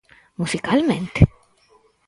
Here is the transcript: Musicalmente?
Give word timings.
Musicalmente? 0.41 1.21